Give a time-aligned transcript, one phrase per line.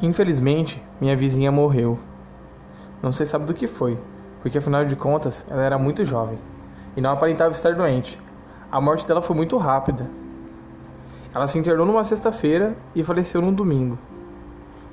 [0.00, 1.98] Infelizmente, minha vizinha morreu.
[3.02, 3.98] Não sei sabe do que foi,
[4.40, 6.38] porque afinal de contas ela era muito jovem
[6.96, 8.18] e não aparentava estar doente.
[8.70, 10.08] A morte dela foi muito rápida.
[11.34, 13.98] Ela se internou numa sexta-feira e faleceu num domingo.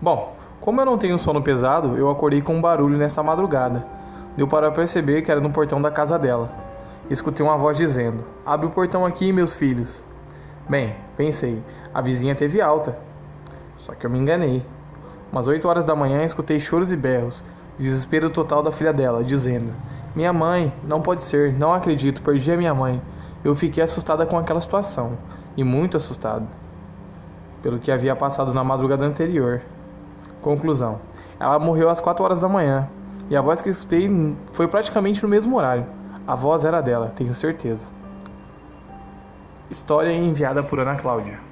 [0.00, 3.84] Bom, como eu não tenho sono pesado, eu acordei com um barulho nessa madrugada.
[4.36, 6.50] Deu para perceber que era no portão da casa dela.
[7.10, 10.02] Escutei uma voz dizendo: Abre o portão aqui, meus filhos.
[10.68, 11.60] Bem, pensei,
[11.92, 12.96] a vizinha teve alta.
[13.76, 14.64] Só que eu me enganei.
[15.32, 17.42] Umas 8 horas da manhã escutei choros e berros,
[17.78, 19.72] desespero total da filha dela, dizendo:
[20.14, 23.00] Minha mãe, não pode ser, não acredito, perdi a minha mãe.
[23.42, 25.16] Eu fiquei assustada com aquela situação,
[25.56, 26.46] e muito assustada,
[27.62, 29.62] pelo que havia passado na madrugada anterior.
[30.42, 31.00] Conclusão:
[31.40, 32.86] ela morreu às 4 horas da manhã,
[33.30, 34.10] e a voz que escutei
[34.52, 35.86] foi praticamente no mesmo horário.
[36.26, 37.86] A voz era dela, tenho certeza.
[39.70, 41.51] História enviada por Ana Cláudia.